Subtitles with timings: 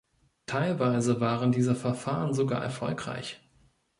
[0.47, 3.39] Teilweise waren diese Verfahren sogar erfolgreich.